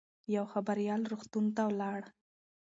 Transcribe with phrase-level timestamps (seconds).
[0.35, 2.01] یو خبریال روغتون ته ولاړ.